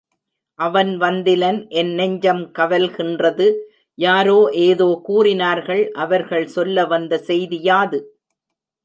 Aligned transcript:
அவன் 0.59 0.91
வந்திலன் 0.99 1.59
என் 1.71 1.91
நெஞ்சம் 1.93 2.41
கவல்கின்றது 2.59 3.47
யாரோ 3.97 4.37
ஏதோ 4.61 4.89
கூறினார்கள் 5.03 5.83
அவர்கள் 5.97 6.47
சொல்ல 6.47 6.85
வந்த 6.85 7.19
செய்தி 7.27 7.59
யாது? 7.61 7.99